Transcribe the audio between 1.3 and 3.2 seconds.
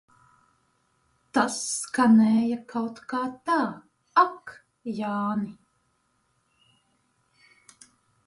Tas skanēja kaut kā